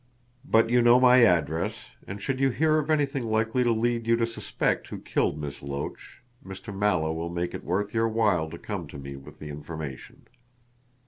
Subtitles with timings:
[0.43, 4.15] But you know my address, and should you hear of anything likely to lead you
[4.15, 6.75] to suspect who killed Miss Loach, Mr.
[6.75, 10.25] Mallow will make it worth your while to come to me with the information."